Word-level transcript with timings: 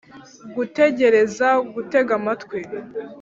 gutegereza- 0.55 1.47
gutega 1.75 2.11
amatwi… 2.19 2.57